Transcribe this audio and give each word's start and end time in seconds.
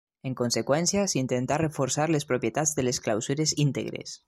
En 0.27 0.35
conseqüència 0.37 1.03
s'intenta 1.11 1.59
reforçar 1.63 2.07
les 2.15 2.27
propietats 2.33 2.75
de 2.79 2.87
les 2.89 3.03
clausures 3.09 3.57
íntegres. 3.69 4.19